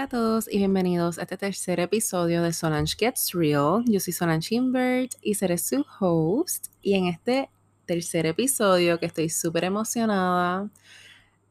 Hola 0.00 0.06
a 0.06 0.08
todos 0.08 0.50
y 0.50 0.56
bienvenidos 0.56 1.18
a 1.18 1.24
este 1.24 1.36
tercer 1.36 1.78
episodio 1.78 2.42
de 2.42 2.54
Solange 2.54 2.96
Gets 2.98 3.32
Real. 3.34 3.84
Yo 3.84 4.00
soy 4.00 4.14
Solange 4.14 4.54
Invert 4.54 5.12
y 5.20 5.34
seré 5.34 5.58
su 5.58 5.84
host. 6.00 6.68
Y 6.80 6.94
en 6.94 7.04
este 7.04 7.50
tercer 7.84 8.24
episodio, 8.24 8.98
que 8.98 9.04
estoy 9.04 9.28
súper 9.28 9.64
emocionada 9.64 10.70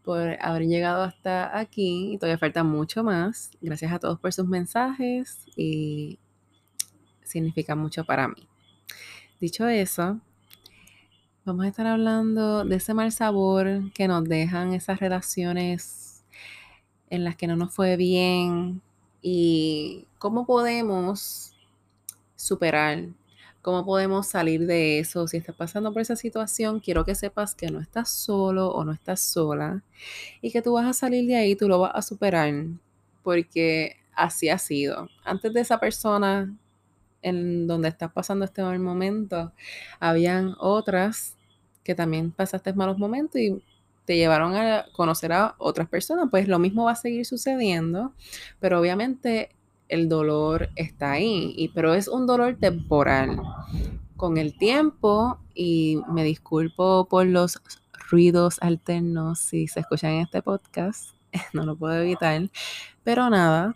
por 0.04 0.36
haber 0.42 0.64
llegado 0.64 1.04
hasta 1.04 1.56
aquí, 1.60 2.14
y 2.14 2.18
todavía 2.18 2.40
falta 2.40 2.64
mucho 2.64 3.04
más. 3.04 3.52
Gracias 3.62 3.92
a 3.92 4.00
todos 4.00 4.20
por 4.20 4.34
sus 4.34 4.48
mensajes 4.48 5.46
y 5.56 6.18
significa 7.24 7.76
mucho 7.76 8.04
para 8.04 8.30
mí. 8.30 8.48
Dicho 9.40 9.68
eso, 9.68 10.20
vamos 11.46 11.66
a 11.66 11.68
estar 11.68 11.86
hablando 11.86 12.66
de 12.66 12.78
ese 12.78 12.96
mal 12.96 13.12
sabor 13.12 13.94
que 13.94 14.08
nos 14.08 14.24
dejan 14.24 14.74
esas 14.74 15.00
relaciones 15.00 16.09
en 17.10 17.24
las 17.24 17.36
que 17.36 17.48
no 17.48 17.56
nos 17.56 17.74
fue 17.74 17.98
bien 17.98 18.82
y 19.22 20.06
cómo 20.18 20.46
podemos 20.46 21.54
superar, 22.36 23.06
cómo 23.62 23.86
podemos 23.86 24.28
salir 24.28 24.66
de 24.66 25.00
eso. 25.00 25.28
Si 25.28 25.38
estás 25.38 25.56
pasando 25.56 25.92
por 25.92 26.02
esa 26.02 26.16
situación, 26.16 26.80
quiero 26.80 27.06
que 27.06 27.16
sepas 27.16 27.56
que 27.56 27.70
no 27.70 27.80
estás 27.80 28.10
solo 28.10 28.70
o 28.70 28.84
no 28.86 28.92
estás 28.92 29.20
sola 29.20 29.84
y 30.42 30.52
que 30.52 30.62
tú 30.62 30.74
vas 30.74 30.86
a 30.86 30.94
salir 30.94 31.28
de 31.28 31.36
ahí, 31.36 31.56
tú 31.56 31.68
lo 31.68 31.80
vas 31.80 31.92
a 31.96 32.02
superar, 32.02 32.54
porque 33.24 33.98
así 34.16 34.50
ha 34.50 34.58
sido. 34.58 35.10
Antes 35.24 35.54
de 35.54 35.62
esa 35.62 35.80
persona 35.80 36.56
en 37.22 37.68
donde 37.68 37.90
estás 37.90 38.12
pasando 38.12 38.46
este 38.46 38.62
mal 38.62 38.80
momento, 38.80 39.52
habían 40.00 40.56
otras 40.60 41.36
que 41.84 41.96
también 41.96 42.32
pasaste 42.32 42.74
malos 42.74 42.98
momentos 42.98 43.42
y 43.42 43.64
te 44.10 44.18
llevaron 44.18 44.56
a 44.56 44.88
conocer 44.94 45.32
a 45.34 45.54
otras 45.60 45.88
personas, 45.88 46.30
pues 46.32 46.48
lo 46.48 46.58
mismo 46.58 46.86
va 46.86 46.94
a 46.94 46.96
seguir 46.96 47.28
sucediendo, 47.28 48.12
pero 48.60 48.80
obviamente 48.80 49.52
el 49.88 50.10
dolor 50.10 50.70
está 50.76 51.12
ahí, 51.12 51.54
y, 51.56 51.68
pero 51.68 51.94
es 51.94 52.08
un 52.08 52.26
dolor 52.26 52.58
temporal. 52.60 53.40
Con 54.18 54.40
el 54.40 54.58
tiempo, 54.58 55.38
y 55.54 56.02
me 56.12 56.24
disculpo 56.24 57.06
por 57.08 57.28
los 57.28 57.62
ruidos 58.10 58.58
alternos 58.62 59.42
si 59.42 59.68
se 59.68 59.82
escuchan 59.82 60.14
en 60.14 60.22
este 60.22 60.42
podcast, 60.42 61.12
no 61.54 61.64
lo 61.64 61.76
puedo 61.76 61.94
evitar, 61.94 62.50
pero 63.04 63.30
nada, 63.30 63.76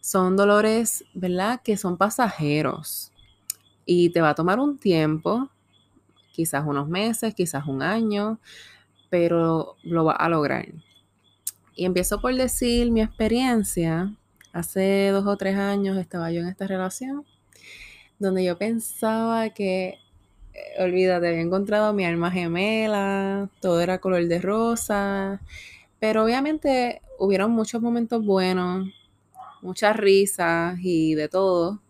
son 0.00 0.38
dolores, 0.38 1.04
¿verdad? 1.12 1.60
Que 1.62 1.76
son 1.76 1.98
pasajeros 1.98 3.12
y 3.84 4.08
te 4.08 4.22
va 4.22 4.30
a 4.30 4.34
tomar 4.34 4.58
un 4.58 4.78
tiempo, 4.78 5.50
quizás 6.32 6.64
unos 6.66 6.88
meses, 6.88 7.34
quizás 7.34 7.66
un 7.66 7.82
año, 7.82 8.40
pero 9.10 9.76
lo 9.82 10.04
va 10.04 10.12
a 10.12 10.28
lograr. 10.28 10.66
Y 11.74 11.84
empiezo 11.84 12.20
por 12.20 12.34
decir 12.34 12.90
mi 12.90 13.02
experiencia. 13.02 14.14
Hace 14.52 15.10
dos 15.10 15.26
o 15.26 15.36
tres 15.36 15.56
años 15.56 15.98
estaba 15.98 16.30
yo 16.32 16.40
en 16.40 16.48
esta 16.48 16.66
relación 16.66 17.24
donde 18.20 18.44
yo 18.44 18.56
pensaba 18.56 19.50
que, 19.50 19.98
eh, 20.54 20.82
olvídate, 20.82 21.28
había 21.28 21.40
encontrado 21.40 21.92
mi 21.94 22.04
alma 22.04 22.30
gemela, 22.30 23.48
todo 23.60 23.80
era 23.80 23.98
color 23.98 24.26
de 24.26 24.40
rosa, 24.40 25.40
pero 25.98 26.24
obviamente 26.24 27.00
hubieron 27.18 27.50
muchos 27.50 27.82
momentos 27.82 28.24
buenos, 28.24 28.88
muchas 29.62 29.96
risas 29.96 30.78
y 30.82 31.14
de 31.14 31.28
todo, 31.28 31.80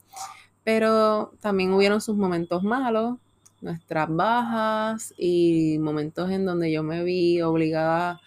pero 0.64 1.32
también 1.40 1.72
hubieron 1.72 2.00
sus 2.00 2.16
momentos 2.16 2.62
malos 2.62 3.18
nuestras 3.60 4.08
bajas 4.08 5.14
y 5.16 5.78
momentos 5.80 6.30
en 6.30 6.44
donde 6.44 6.72
yo 6.72 6.82
me 6.82 7.04
vi 7.04 7.42
obligada 7.42 8.20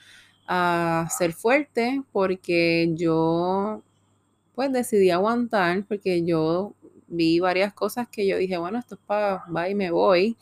a 0.48 1.08
ser 1.18 1.34
fuerte 1.34 2.04
porque 2.12 2.92
yo 2.96 3.82
pues 4.56 4.72
decidí 4.72 5.10
aguantar 5.10 5.86
porque 5.86 6.24
yo 6.26 6.74
vi 7.08 7.40
varias 7.40 7.74
cosas 7.74 8.08
que 8.10 8.28
yo 8.28 8.38
dije, 8.38 8.58
bueno, 8.58 8.80
esto 8.80 8.96
es 8.96 9.02
para, 9.06 9.44
va 9.56 9.70
y 9.70 9.76
me 9.76 9.92
voy, 9.92 10.38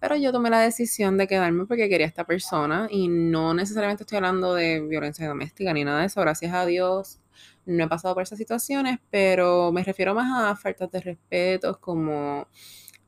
pero 0.00 0.16
yo 0.16 0.32
tomé 0.32 0.50
la 0.50 0.60
decisión 0.60 1.18
de 1.18 1.26
quedarme 1.26 1.66
porque 1.66 1.88
quería 1.88 2.06
a 2.06 2.08
esta 2.08 2.24
persona 2.24 2.88
y 2.90 3.08
no 3.08 3.54
necesariamente 3.54 4.04
estoy 4.04 4.16
hablando 4.16 4.54
de 4.54 4.80
violencia 4.80 5.28
doméstica 5.28 5.72
ni 5.72 5.84
nada 5.84 6.00
de 6.00 6.06
eso, 6.06 6.20
gracias 6.20 6.52
a 6.54 6.66
Dios 6.66 7.20
no 7.66 7.84
he 7.84 7.88
pasado 7.88 8.14
por 8.14 8.22
esas 8.22 8.38
situaciones, 8.38 8.98
pero 9.10 9.72
me 9.72 9.82
refiero 9.82 10.14
más 10.14 10.52
a 10.52 10.56
faltas 10.56 10.90
de 10.90 11.00
respeto 11.00 11.78
como 11.80 12.46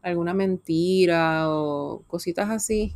alguna 0.02 0.34
mentira 0.34 1.50
o 1.50 2.02
cositas 2.06 2.50
así. 2.50 2.94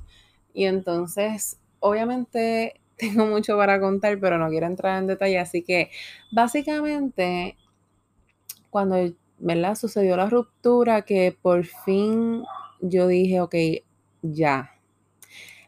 Y 0.55 0.65
entonces, 0.65 1.59
obviamente 1.81 2.81
tengo 2.97 3.27
mucho 3.27 3.57
para 3.57 3.81
contar, 3.81 4.19
pero 4.21 4.39
no 4.39 4.49
quiero 4.49 4.67
entrar 4.67 4.99
en 4.99 5.07
detalle. 5.07 5.39
Así 5.39 5.63
que 5.63 5.91
básicamente, 6.33 7.57
cuando 8.71 8.97
sucedió 9.75 10.17
la 10.17 10.29
ruptura, 10.29 11.03
que 11.03 11.37
por 11.41 11.65
fin 11.65 12.43
yo 12.81 13.07
dije, 13.07 13.41
ok, 13.41 13.55
ya. 14.23 14.73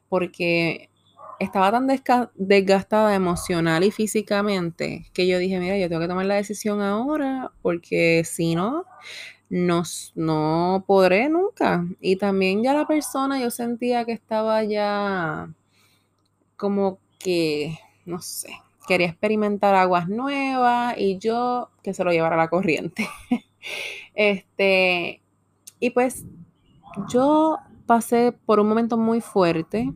Porque 0.08 0.90
estaba 1.38 1.72
tan 1.72 1.88
desgastada 2.36 3.14
emocional 3.14 3.82
y 3.84 3.90
físicamente 3.90 5.06
que 5.12 5.26
yo 5.26 5.38
dije, 5.38 5.58
mira, 5.58 5.76
yo 5.76 5.88
tengo 5.88 6.00
que 6.00 6.08
tomar 6.08 6.26
la 6.26 6.36
decisión 6.36 6.80
ahora, 6.80 7.50
porque 7.62 8.22
si 8.24 8.54
no, 8.54 8.84
no, 9.52 9.82
no 10.14 10.82
podré 10.86 11.28
nunca. 11.28 11.86
Y 12.00 12.16
también 12.16 12.62
ya 12.62 12.72
la 12.72 12.86
persona 12.86 13.38
yo 13.38 13.50
sentía 13.50 14.06
que 14.06 14.12
estaba 14.12 14.64
ya 14.64 15.52
como 16.56 16.98
que, 17.18 17.78
no 18.06 18.22
sé, 18.22 18.48
quería 18.88 19.08
experimentar 19.08 19.74
aguas 19.74 20.08
nuevas 20.08 20.94
y 20.96 21.18
yo 21.18 21.68
que 21.82 21.92
se 21.92 22.02
lo 22.02 22.12
llevara 22.12 22.34
a 22.34 22.38
la 22.38 22.48
corriente. 22.48 23.06
este, 24.14 25.20
y 25.78 25.90
pues 25.90 26.24
yo 27.10 27.58
pasé 27.84 28.32
por 28.32 28.58
un 28.58 28.70
momento 28.70 28.96
muy 28.96 29.20
fuerte. 29.20 29.92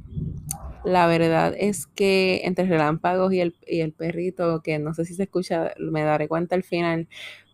La 0.85 1.07
verdad 1.07 1.55
es 1.57 1.87
que 1.87 2.43
entre 2.45 2.67
relámpagos 2.67 3.33
y 3.33 3.41
el, 3.41 3.57
y 3.67 3.81
el 3.81 3.95
perrito, 3.95 4.61
que 4.61 4.79
no 4.79 4.93
sé 4.93 5.07
si 5.07 5.15
se 5.15 5.23
escucha, 5.23 5.73
me 5.79 6.03
daré 6.03 6.29
cuenta 6.29 6.57
al 6.57 6.63
final, 6.63 7.09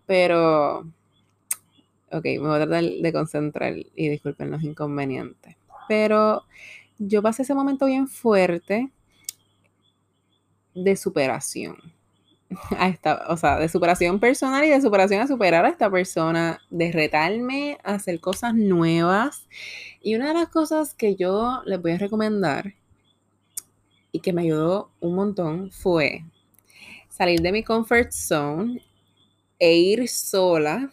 pero 0.05 0.85
Ok, 2.13 2.25
me 2.25 2.39
voy 2.39 2.57
a 2.61 2.67
tratar 2.67 2.85
de 2.85 3.13
concentrar 3.13 3.75
y 3.77 4.09
disculpen 4.09 4.51
los 4.51 4.63
inconvenientes. 4.63 5.57
Pero 5.89 6.45
yo 6.99 7.23
pasé 7.23 7.43
ese 7.43 7.55
momento 7.55 7.87
bien 7.87 8.07
fuerte 8.07 8.91
de 10.75 10.97
superación. 10.97 11.77
A 12.79 12.89
esta, 12.89 13.25
o 13.29 13.37
sea, 13.39 13.59
de 13.59 13.69
superación 13.69 14.21
personal 14.21 14.63
y 14.65 14.69
de 14.69 14.81
superación 14.83 15.23
a 15.23 15.27
superar 15.27 15.65
a 15.65 15.71
esta 15.71 15.91
persona, 15.91 16.61
de 16.69 16.93
retarme 16.93 17.79
a 17.83 17.95
hacer 17.95 18.21
cosas 18.21 18.55
nuevas. 18.55 19.49
Y 20.03 20.17
una 20.17 20.29
de 20.29 20.35
las 20.35 20.49
cosas 20.51 20.93
que 20.93 21.17
yo 21.17 21.63
les 21.65 21.81
voy 21.81 21.93
a 21.93 21.99
recomendar 21.99 22.75
y 24.13 24.21
que 24.21 24.35
me 24.35 24.43
ayudó 24.43 24.91
un 25.01 25.15
montón 25.15 25.71
fue 25.71 26.25
salir 27.09 27.41
de 27.41 27.53
mi 27.53 27.65
comfort 27.65 28.11
zone 28.13 28.83
e 29.59 29.75
ir 29.75 30.07
sola 30.09 30.93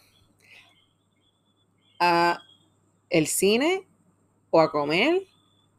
a 2.00 2.40
el 3.10 3.26
cine 3.26 3.86
o 4.50 4.60
a 4.60 4.72
comer 4.72 5.22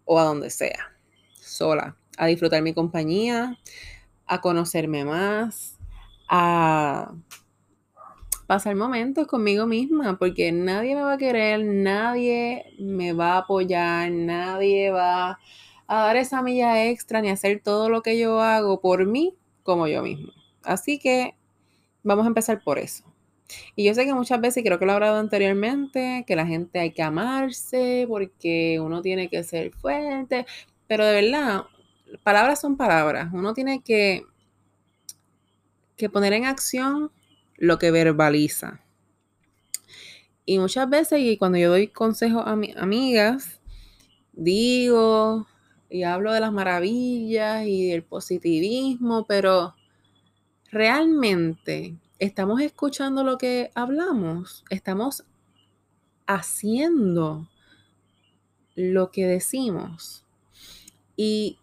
o 0.06 0.20
a 0.20 0.24
donde 0.24 0.50
sea, 0.50 0.96
sola, 1.42 1.98
a 2.18 2.28
disfrutar 2.28 2.62
mi 2.62 2.74
compañía, 2.74 3.58
a 4.26 4.40
conocerme 4.40 5.04
más, 5.04 5.78
a 6.30 7.14
pasar 8.48 8.76
momentos 8.76 9.28
conmigo 9.28 9.66
misma, 9.66 10.18
porque 10.18 10.52
nadie 10.52 10.96
me 10.96 11.02
va 11.04 11.14
a 11.14 11.18
querer, 11.18 11.64
nadie 11.66 12.66
me 12.80 13.14
va 13.14 13.34
a 13.34 13.38
apoyar, 13.40 14.12
nadie 14.12 14.92
va 14.92 15.40
a 15.88 16.02
dar 16.04 16.16
esa 16.18 16.42
milla 16.42 16.86
extra 16.86 17.22
ni 17.22 17.30
hacer 17.30 17.62
todo 17.64 17.90
lo 17.90 18.02
que 18.02 18.18
yo 18.18 18.42
hago 18.42 18.80
por 18.80 19.06
mí 19.06 19.38
como 19.64 19.88
yo 19.88 20.04
mismo. 20.04 20.32
Así 20.64 21.00
que 21.00 21.36
vamos 22.04 22.26
a 22.26 22.28
empezar 22.28 22.62
por 22.64 22.78
eso. 22.78 23.11
Y 23.76 23.86
yo 23.86 23.94
sé 23.94 24.06
que 24.06 24.14
muchas 24.14 24.40
veces, 24.42 24.64
creo 24.64 24.80
que 24.80 24.86
lo 24.86 24.92
he 24.92 24.96
hablado 24.96 25.18
anteriormente, 25.18 26.24
que 26.28 26.36
la 26.36 26.46
gente 26.46 26.80
hay 26.80 26.92
que 26.92 27.04
amarse 27.04 28.06
porque 28.08 28.80
uno 28.80 29.02
tiene 29.02 29.30
que 29.30 29.44
ser 29.44 29.72
fuerte, 29.72 30.46
pero 30.88 31.06
de 31.06 31.22
verdad, 31.22 31.64
palabras 32.24 32.62
son 32.62 32.78
palabras. 32.78 33.30
Uno 33.34 33.54
tiene 33.54 33.82
que, 33.82 34.24
que 35.98 36.10
poner 36.10 36.34
en 36.34 36.46
acción 36.46 37.12
lo 37.58 37.78
que 37.80 37.92
verbaliza. 37.92 38.82
Y 40.46 40.60
muchas 40.60 40.90
veces, 40.90 41.20
y 41.20 41.38
cuando 41.38 41.58
yo 41.58 41.70
doy 41.70 41.88
consejos 41.88 42.44
a 42.46 42.56
mis 42.56 42.76
amigas, 42.76 43.62
digo 44.34 45.48
y 45.92 46.04
hablo 46.04 46.32
de 46.32 46.40
las 46.40 46.54
maravillas 46.54 47.66
y 47.68 47.90
del 47.90 48.04
positivismo, 48.04 49.26
pero 49.28 49.76
realmente 50.72 51.98
estamos 52.22 52.62
escuchando 52.62 53.24
lo 53.24 53.40
que 53.40 53.72
hablamos, 53.74 54.64
estamos 54.70 55.26
haciendo 56.28 57.50
lo 58.76 59.12
que 59.12 59.26
decimos. 59.26 60.24
Y 61.16 61.58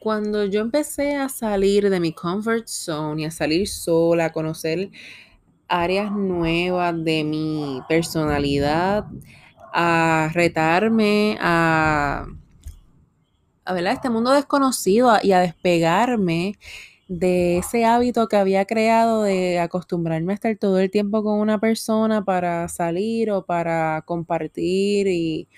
cuando 0.00 0.46
yo 0.46 0.62
empecé 0.62 1.16
a 1.16 1.28
salir 1.28 1.90
de 1.90 2.00
mi 2.00 2.14
comfort 2.14 2.68
zone 2.68 3.22
y 3.22 3.24
a 3.26 3.30
salir 3.30 3.68
sola, 3.68 4.26
a 4.26 4.32
conocer 4.32 4.90
áreas 5.68 6.10
nuevas 6.10 7.04
de 7.04 7.24
mi 7.24 7.82
personalidad, 7.86 9.04
a 9.74 10.30
retarme 10.32 11.36
a, 11.38 12.24
a 13.66 13.92
este 13.92 14.08
mundo 14.08 14.30
desconocido 14.30 15.14
y 15.22 15.32
a 15.32 15.40
despegarme 15.40 16.58
de 17.08 17.58
ese 17.58 17.86
hábito 17.86 18.28
que 18.28 18.36
había 18.36 18.66
creado 18.66 19.22
de 19.22 19.58
acostumbrarme 19.58 20.32
a 20.32 20.34
estar 20.34 20.56
todo 20.56 20.78
el 20.78 20.90
tiempo 20.90 21.22
con 21.22 21.40
una 21.40 21.58
persona 21.58 22.24
para 22.24 22.68
salir 22.68 23.30
o 23.30 23.44
para 23.46 24.02
compartir 24.06 25.08
y 25.08 25.48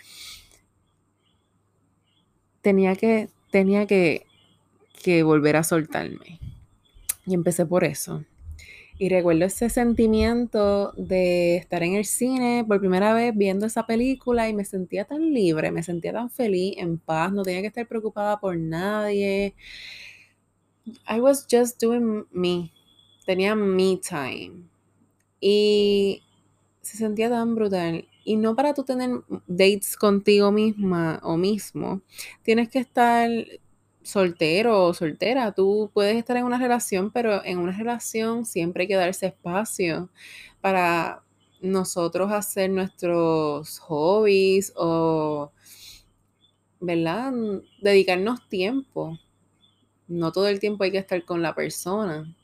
tenía 2.62 2.94
que, 2.94 3.28
tenía 3.50 3.86
que, 3.86 4.26
que 5.02 5.24
volver 5.24 5.56
a 5.56 5.64
soltarme. 5.64 6.38
Y 7.26 7.34
empecé 7.34 7.66
por 7.66 7.84
eso. 7.84 8.24
Y 8.98 9.08
recuerdo 9.08 9.46
ese 9.46 9.70
sentimiento 9.70 10.92
de 10.92 11.56
estar 11.56 11.82
en 11.82 11.94
el 11.94 12.04
cine 12.04 12.64
por 12.68 12.80
primera 12.80 13.14
vez 13.14 13.34
viendo 13.34 13.64
esa 13.66 13.86
película 13.86 14.48
y 14.48 14.54
me 14.54 14.66
sentía 14.66 15.06
tan 15.06 15.32
libre, 15.32 15.72
me 15.72 15.82
sentía 15.82 16.12
tan 16.12 16.28
feliz, 16.30 16.74
en 16.76 16.98
paz, 16.98 17.32
no 17.32 17.42
tenía 17.42 17.62
que 17.62 17.68
estar 17.68 17.88
preocupada 17.88 18.38
por 18.38 18.58
nadie. 18.58 19.54
I 21.06 21.20
was 21.20 21.46
just 21.50 21.80
doing 21.80 22.26
me. 22.32 22.72
Tenía 23.26 23.54
me 23.54 23.98
time. 23.98 24.68
Y 25.40 26.22
se 26.82 26.96
sentía 26.96 27.30
tan 27.30 27.54
brutal. 27.54 28.06
Y 28.24 28.36
no 28.36 28.54
para 28.54 28.74
tú 28.74 28.84
tener 28.84 29.10
dates 29.46 29.96
contigo 29.96 30.52
misma 30.52 31.20
o 31.22 31.36
mismo. 31.36 32.02
Tienes 32.42 32.68
que 32.68 32.80
estar 32.80 33.30
soltero 34.02 34.86
o 34.86 34.94
soltera. 34.94 35.52
Tú 35.52 35.90
puedes 35.92 36.16
estar 36.16 36.36
en 36.36 36.44
una 36.44 36.58
relación, 36.58 37.10
pero 37.10 37.44
en 37.44 37.58
una 37.58 37.72
relación 37.72 38.44
siempre 38.44 38.82
hay 38.82 38.88
que 38.88 38.96
darse 38.96 39.26
espacio 39.26 40.10
para 40.60 41.22
nosotros 41.60 42.32
hacer 42.32 42.70
nuestros 42.70 43.78
hobbies 43.80 44.72
o, 44.76 45.52
¿verdad? 46.80 47.32
Dedicarnos 47.82 48.48
tiempo 48.48 49.18
no 50.10 50.32
todo 50.32 50.48
el 50.48 50.58
tiempo 50.58 50.84
hay 50.84 50.90
que 50.90 50.98
estar 50.98 51.24
con 51.24 51.40
la 51.40 51.54
persona. 51.54 52.34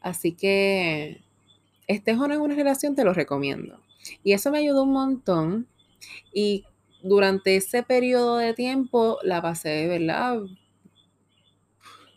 Así 0.00 0.32
que 0.32 1.22
estés 1.86 2.18
o 2.18 2.28
no 2.28 2.34
en 2.34 2.40
una 2.40 2.54
relación, 2.54 2.94
te 2.94 3.04
lo 3.04 3.14
recomiendo. 3.14 3.80
Y 4.22 4.32
eso 4.32 4.50
me 4.50 4.58
ayudó 4.58 4.82
un 4.82 4.92
montón. 4.92 5.66
Y 6.32 6.64
durante 7.02 7.56
ese 7.56 7.82
periodo 7.82 8.36
de 8.36 8.52
tiempo 8.52 9.18
la 9.22 9.40
pasé, 9.40 9.86
¿verdad? 9.88 10.40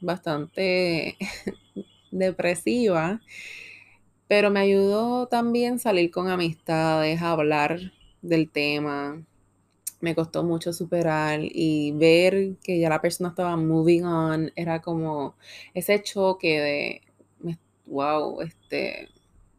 Bastante 0.01 1.18
depresiva. 2.12 3.22
Pero 4.27 4.51
me 4.51 4.60
ayudó 4.60 5.27
también 5.27 5.80
salir 5.80 6.12
con 6.12 6.30
amistades, 6.30 7.22
hablar 7.22 7.94
del 8.22 8.50
tema, 8.50 9.24
me 10.06 10.13
costó 10.13 10.44
mucho 10.44 10.72
superar 10.72 11.40
y 11.42 11.92
ver 11.94 12.57
que 12.63 12.80
ya 12.80 12.90
la 12.90 13.02
persona 13.02 13.30
estaba 13.30 13.57
moving 13.57 14.04
on, 14.04 14.52
era 14.56 14.80
como 14.84 15.36
ese 15.74 16.00
choque 16.04 17.02
de, 17.42 17.57
wow, 17.88 18.40
este, 18.42 19.10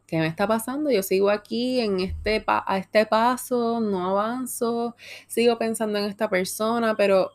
¿qué 0.07 0.19
me 0.19 0.27
está 0.27 0.47
pasando? 0.47 0.89
Yo 0.89 1.03
sigo 1.03 1.29
aquí 1.29 1.81
en 1.81 1.99
este, 1.99 2.41
a 2.47 2.77
este 2.77 3.05
paso, 3.05 3.81
no 3.81 4.09
avanzo, 4.09 4.95
sigo 5.27 5.57
pensando 5.57 5.99
en 5.99 6.05
esta 6.05 6.29
persona, 6.29 6.95
pero 6.95 7.31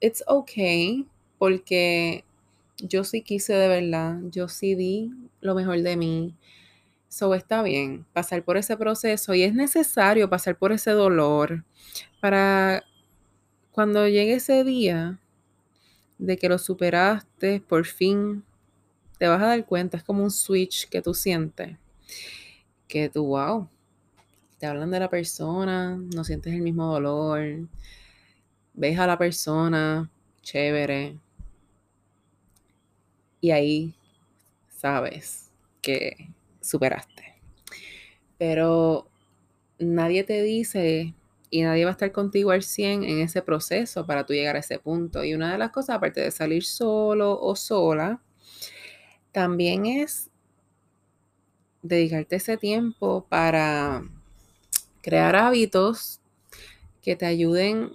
it's 0.00 0.24
okay 0.26 1.06
porque 1.36 2.24
yo 2.78 3.04
sí 3.04 3.20
quise 3.20 3.52
de 3.52 3.68
verdad, 3.68 4.18
yo 4.30 4.48
sí 4.48 4.74
di 4.74 5.10
lo 5.42 5.54
mejor 5.54 5.82
de 5.82 5.96
mí. 5.98 6.34
So 7.10 7.34
está 7.34 7.62
bien 7.62 8.06
pasar 8.12 8.44
por 8.44 8.56
ese 8.56 8.76
proceso 8.76 9.34
y 9.34 9.42
es 9.42 9.52
necesario 9.52 10.30
pasar 10.30 10.56
por 10.56 10.70
ese 10.70 10.92
dolor 10.92 11.64
para 12.20 12.84
cuando 13.72 14.06
llegue 14.06 14.34
ese 14.34 14.62
día 14.62 15.18
de 16.18 16.38
que 16.38 16.48
lo 16.48 16.56
superaste, 16.56 17.60
por 17.60 17.84
fin, 17.84 18.44
te 19.18 19.26
vas 19.26 19.42
a 19.42 19.46
dar 19.46 19.66
cuenta, 19.66 19.96
es 19.96 20.04
como 20.04 20.22
un 20.22 20.30
switch 20.30 20.88
que 20.88 21.02
tú 21.02 21.12
sientes, 21.12 21.76
que 22.86 23.08
tú, 23.08 23.26
wow, 23.26 23.68
te 24.58 24.66
hablan 24.66 24.92
de 24.92 25.00
la 25.00 25.10
persona, 25.10 25.96
no 25.96 26.22
sientes 26.22 26.54
el 26.54 26.62
mismo 26.62 26.86
dolor, 26.92 27.66
ves 28.74 28.98
a 29.00 29.06
la 29.08 29.18
persona, 29.18 30.08
chévere, 30.42 31.18
y 33.40 33.50
ahí 33.50 33.94
sabes 34.68 35.50
que 35.82 36.30
superaste. 36.70 37.40
Pero 38.38 39.08
nadie 39.78 40.24
te 40.24 40.42
dice 40.42 41.14
y 41.50 41.62
nadie 41.62 41.84
va 41.84 41.90
a 41.90 41.92
estar 41.92 42.12
contigo 42.12 42.52
al 42.52 42.62
100 42.62 43.02
en 43.04 43.20
ese 43.20 43.42
proceso 43.42 44.06
para 44.06 44.24
tú 44.24 44.32
llegar 44.32 44.56
a 44.56 44.60
ese 44.60 44.78
punto. 44.78 45.24
Y 45.24 45.34
una 45.34 45.52
de 45.52 45.58
las 45.58 45.70
cosas, 45.70 45.96
aparte 45.96 46.20
de 46.20 46.30
salir 46.30 46.64
solo 46.64 47.38
o 47.40 47.56
sola, 47.56 48.22
también 49.32 49.86
es 49.86 50.30
dedicarte 51.82 52.36
ese 52.36 52.56
tiempo 52.56 53.26
para 53.28 54.02
crear 55.02 55.34
hábitos 55.34 56.20
que 57.02 57.16
te 57.16 57.26
ayuden, 57.26 57.90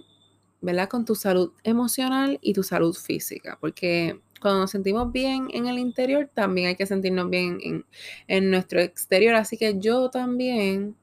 ¿verdad? 0.60 0.88
Con 0.88 1.04
tu 1.04 1.14
salud 1.14 1.52
emocional 1.62 2.38
y 2.42 2.52
tu 2.52 2.62
salud 2.62 2.94
física, 2.94 3.56
porque 3.60 4.20
cuando 4.46 4.60
nos 4.60 4.70
sentimos 4.70 5.10
bien 5.10 5.48
en 5.52 5.66
el 5.66 5.76
interior, 5.76 6.30
también 6.32 6.68
hay 6.68 6.76
que 6.76 6.86
sentirnos 6.86 7.28
bien 7.28 7.58
en, 7.64 7.84
en 8.28 8.48
nuestro 8.48 8.80
exterior. 8.80 9.34
Así 9.34 9.56
que 9.56 9.76
yo 9.80 10.08
también 10.08 10.94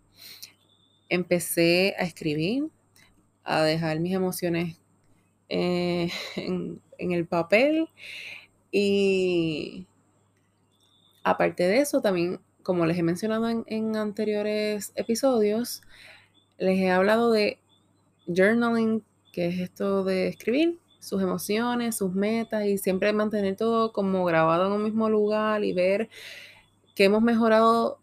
empecé 1.10 1.94
a 2.00 2.04
escribir, 2.04 2.70
a 3.44 3.62
dejar 3.64 4.00
mis 4.00 4.14
emociones 4.14 4.78
eh, 5.50 6.10
en, 6.38 6.82
el 6.98 7.28
papel 7.28 7.90
y 8.72 9.88
aparte 11.22 11.68
de 11.68 11.80
eso, 11.80 12.00
también, 12.00 12.40
como 12.62 12.86
les 12.86 12.98
he 12.98 13.04
mencionado 13.04 13.66
en, 13.68 13.96
anteriores 13.98 14.94
episodios, 14.96 15.82
les 16.58 16.80
he 16.80 16.90
hablado 16.92 17.30
de 17.30 17.60
journaling, 18.26 19.04
que 19.34 19.48
es 19.48 19.60
esto 19.60 20.06
de 20.06 20.30
escribir 20.30 20.80
sus 21.04 21.22
emociones, 21.22 21.98
sus 21.98 22.14
metas 22.14 22.66
y 22.66 22.78
siempre 22.78 23.14
mantener 23.14 23.56
todo 23.56 23.92
como 23.94 24.26
grabado 24.26 24.68
en 24.68 24.74
un 24.74 24.84
mismo 24.84 25.10
lugar 25.10 25.64
y 25.64 25.74
ver 25.74 26.10
que 26.96 27.06
hemos 27.06 27.22
mejorado 27.22 28.00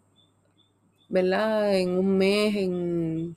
¿verdad? 1.11 1.75
En 1.77 1.89
un 1.91 2.17
mes, 2.17 2.55
en 2.55 3.35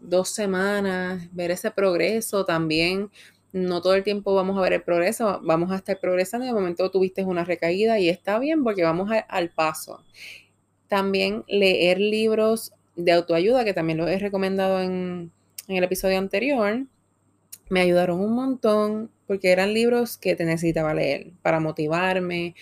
dos 0.00 0.28
semanas, 0.30 1.28
ver 1.32 1.50
ese 1.50 1.70
progreso 1.70 2.44
también. 2.44 3.10
No 3.52 3.80
todo 3.80 3.94
el 3.94 4.04
tiempo 4.04 4.34
vamos 4.34 4.58
a 4.58 4.60
ver 4.60 4.74
el 4.74 4.82
progreso, 4.82 5.40
vamos 5.42 5.72
a 5.72 5.76
estar 5.76 5.98
progresando. 5.98 6.46
De 6.46 6.52
momento 6.52 6.90
tuviste 6.90 7.24
una 7.24 7.44
recaída 7.44 7.98
y 7.98 8.08
está 8.10 8.38
bien 8.38 8.62
porque 8.62 8.84
vamos 8.84 9.10
al 9.28 9.50
paso. 9.50 10.04
También 10.88 11.44
leer 11.48 11.98
libros 11.98 12.72
de 12.96 13.12
autoayuda, 13.12 13.64
que 13.64 13.74
también 13.74 13.98
lo 13.98 14.08
he 14.08 14.18
recomendado 14.18 14.80
en, 14.82 15.32
en 15.68 15.76
el 15.76 15.84
episodio 15.84 16.18
anterior, 16.18 16.84
me 17.68 17.80
ayudaron 17.80 18.20
un 18.20 18.34
montón 18.34 19.10
porque 19.26 19.50
eran 19.50 19.74
libros 19.74 20.16
que 20.16 20.36
te 20.36 20.44
necesitaba 20.44 20.94
leer 20.94 21.32
para 21.42 21.60
motivarme, 21.60 22.54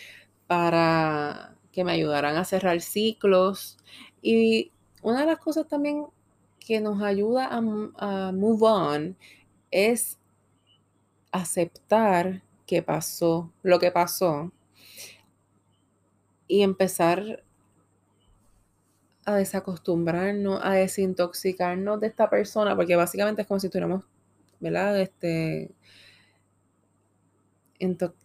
para 0.47 1.57
que 1.73 1.85
me 1.85 1.93
ayudaran 1.93 2.37
a 2.37 2.45
cerrar 2.45 2.81
ciclos. 2.81 3.79
Y 4.23 4.73
una 5.03 5.21
de 5.21 5.27
las 5.27 5.39
cosas 5.39 5.69
también 5.69 6.07
que 6.59 6.81
nos 6.81 7.03
ayuda 7.03 7.49
a, 7.51 8.33
move 8.33 8.67
on 8.67 9.17
es 9.71 10.19
aceptar 11.31 12.43
que 12.67 12.83
pasó, 12.83 13.53
lo 13.63 13.79
que 13.79 13.91
pasó, 13.91 14.53
y 16.47 16.63
empezar 16.63 17.45
a 19.27 19.35
desacostumbrarnos, 19.35 20.61
a 20.63 20.73
desintoxicarnos 20.73 22.01
de 22.01 22.07
esta 22.07 22.31
persona, 22.31 22.77
porque 22.77 22.97
básicamente 22.97 23.43
es 23.43 23.49
como 23.49 23.61
si 23.61 23.67
estuviéramos, 23.67 24.05
¿verdad? 24.61 25.01
Este, 25.01 25.71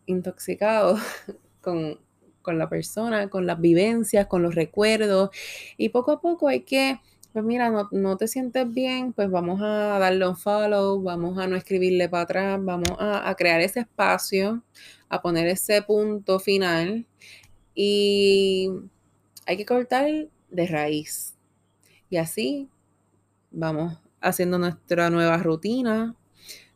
intoxicados 0.05 0.99
con, 1.61 1.99
con 2.41 2.57
la 2.57 2.69
persona, 2.69 3.29
con 3.29 3.45
las 3.45 3.59
vivencias, 3.59 4.27
con 4.27 4.43
los 4.43 4.55
recuerdos. 4.55 5.29
Y 5.77 5.89
poco 5.89 6.11
a 6.11 6.21
poco 6.21 6.47
hay 6.47 6.61
que, 6.61 6.99
pues 7.33 7.45
mira, 7.45 7.71
no, 7.91 8.17
te 8.17 8.27
sientes 8.27 8.71
bien, 8.73 9.13
pues 9.13 9.29
vamos 9.29 9.61
a 9.61 9.99
darle 9.99 10.27
un 10.27 10.37
follow, 10.37 11.01
vamos 11.01 11.37
a 11.37 11.47
no 11.47 11.55
escribirle 11.55 12.09
para 12.09 12.23
atrás, 12.23 12.59
vamos 12.61 12.91
a 12.99 13.33
crear 13.35 13.61
ese 13.61 13.81
espacio, 13.81 14.63
a 15.09 15.21
poner 15.21 15.47
ese 15.47 15.81
punto 15.81 16.39
final. 16.39 17.05
Y 17.75 18.69
hay 19.45 19.57
que 19.57 19.65
cortar 19.65 20.09
de 20.49 20.67
raíz. 20.67 21.35
Y 22.09 22.17
así 22.17 22.69
vamos 23.51 23.97
haciendo 24.21 24.59
nuestra 24.59 25.09
nueva 25.09 25.37
rutina, 25.37 26.15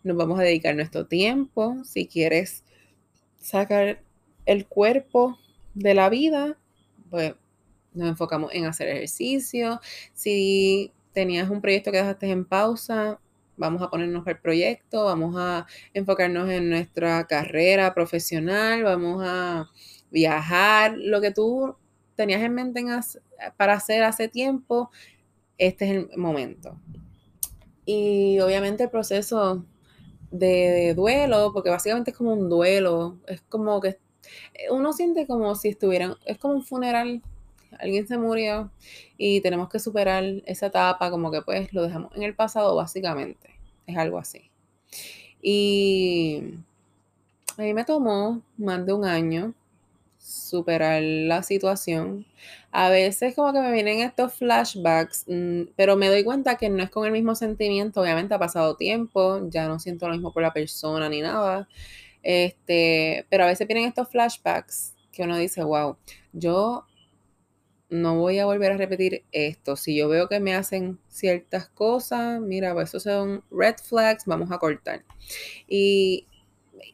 nos 0.04 0.18
vamos 0.18 0.40
a 0.40 0.44
dedicar 0.44 0.76
nuestro 0.76 1.06
tiempo. 1.06 1.78
Si 1.84 2.08
quieres 2.08 2.64
sacar 3.40 4.02
el 4.46 4.68
cuerpo 4.68 5.38
de 5.74 5.94
la 5.94 6.10
vida, 6.10 6.58
pues 7.10 7.34
nos 7.94 8.10
enfocamos 8.10 8.54
en 8.54 8.66
hacer 8.66 8.90
ejercicio. 8.90 9.80
Si 10.14 10.92
tenías 11.14 11.50
un 11.50 11.62
proyecto 11.62 11.92
que 11.92 11.98
dejaste 11.98 12.30
en 12.30 12.46
pausa, 12.46 13.20
vamos 13.56 13.82
a 13.82 13.90
ponernos 13.90 14.26
al 14.28 14.40
proyecto, 14.40 15.06
vamos 15.06 15.36
a 15.38 15.68
enfocarnos 15.94 16.50
en 16.50 16.70
nuestra 16.70 17.26
carrera 17.28 17.94
profesional, 17.94 18.84
vamos 18.84 19.24
a 19.26 19.70
viajar, 20.12 20.96
lo 20.98 21.22
que 21.22 21.32
tú 21.32 21.76
tenías 22.16 22.42
en 22.42 22.54
mente 22.54 22.84
para 23.58 23.74
hacer 23.74 24.04
hace 24.04 24.28
tiempo, 24.28 24.90
este 25.58 25.86
es 25.86 25.92
el 25.92 26.18
momento. 26.18 26.80
Y 27.86 28.40
obviamente 28.40 28.84
el 28.84 28.90
proceso 28.90 29.66
de, 30.34 30.94
duelo, 30.96 31.52
porque 31.54 31.70
básicamente 31.70 32.12
es 32.12 32.18
como 32.18 32.34
un 32.34 32.50
duelo, 32.50 33.18
es 33.28 33.42
como 33.42 33.80
que 33.80 34.00
uno 34.72 34.94
siente 34.94 35.28
como 35.28 35.56
si 35.56 35.70
estuvieran, 35.70 36.16
es 36.26 36.38
como 36.38 36.56
un 36.56 36.64
funeral, 36.64 37.22
alguien 37.80 38.08
se 38.08 38.18
murió 38.18 38.72
y 39.18 39.42
tenemos 39.42 39.70
que 39.70 39.80
superar 39.80 40.24
esa 40.46 40.68
etapa, 40.68 41.12
como 41.12 41.32
que 41.32 41.42
pues 41.42 41.72
lo 41.74 41.84
dejamos 41.84 42.16
en 42.16 42.24
el 42.24 42.36
pasado 42.36 42.76
básicamente, 42.76 43.50
es 43.86 43.98
algo 43.98 44.18
así. 44.18 44.50
Y 45.42 46.56
a 47.58 47.62
mí 47.62 47.74
me 47.74 47.86
tomó 47.86 48.42
más 48.58 48.86
de 48.86 48.94
un 48.94 49.06
año 49.06 49.54
superar 50.24 51.04
la 51.04 51.44
situación. 51.44 52.26
A 52.72 52.90
veces 52.90 53.36
como 53.36 53.52
que 53.54 53.60
me 53.60 53.72
vienen 53.74 54.00
estos 54.00 54.34
flashbacks, 54.36 55.26
mm, 55.28 55.74
pero 55.76 55.98
me 55.98 56.08
doy 56.08 56.24
cuenta 56.24 56.56
que 56.56 56.70
no 56.70 56.82
es 56.82 56.90
con 56.90 57.06
el 57.06 57.12
mismo 57.12 57.36
sentimiento, 57.36 58.02
obviamente 58.02 58.34
ha 58.34 58.40
pasado 58.40 58.76
tiempo, 58.78 59.42
ya 59.50 59.68
no 59.68 59.80
siento 59.80 60.08
lo 60.08 60.14
mismo 60.14 60.32
por 60.34 60.44
la 60.44 60.54
persona 60.54 61.10
ni 61.10 61.22
nada. 61.22 61.68
Este, 62.24 63.26
pero 63.30 63.44
a 63.44 63.48
veces 63.48 63.68
vienen 63.68 63.86
estos 63.86 64.10
flashbacks 64.10 64.96
que 65.12 65.24
uno 65.24 65.38
dice, 65.38 65.64
wow, 65.64 65.98
yo 66.32 66.86
no 67.90 68.16
voy 68.18 68.40
a 68.40 68.46
volver 68.46 68.72
a 68.72 68.78
repetir 68.78 69.24
esto. 69.32 69.76
Si 69.76 69.96
yo 69.96 70.10
veo 70.10 70.30
que 70.30 70.40
me 70.40 70.56
hacen 70.56 71.00
ciertas 71.10 71.70
cosas, 71.70 72.40
mira, 72.42 72.74
pues 72.74 72.90
eso 72.90 73.00
son 73.00 73.44
red 73.52 73.76
flags, 73.76 74.24
vamos 74.26 74.52
a 74.52 74.58
cortar. 74.58 75.04
Y 75.68 76.28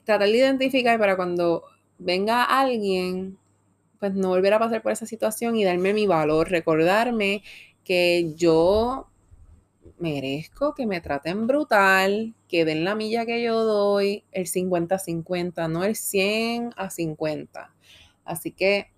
tratar 0.03 0.29
de 0.29 0.37
identificar 0.37 0.99
para 0.99 1.15
cuando 1.15 1.63
venga 1.99 2.43
alguien, 2.43 3.37
pues 3.99 4.13
no 4.15 4.29
volver 4.29 4.53
a 4.53 4.59
pasar 4.59 4.81
por 4.81 4.91
esa 4.91 5.05
situación 5.05 5.55
y 5.55 5.63
darme 5.63 5.93
mi 5.93 6.07
valor, 6.07 6.49
recordarme 6.49 7.43
que 7.83 8.33
yo 8.35 9.09
merezco 9.97 10.73
que 10.73 10.85
me 10.85 11.01
traten 11.01 11.47
brutal, 11.47 12.33
que 12.47 12.65
den 12.65 12.83
la 12.83 12.95
milla 12.95 13.25
que 13.25 13.43
yo 13.43 13.63
doy, 13.63 14.23
el 14.31 14.45
50-50, 14.45 15.69
no 15.69 15.83
el 15.83 15.95
100 15.95 16.71
a 16.77 16.89
50. 16.89 17.73
Así 18.23 18.51
que 18.51 18.91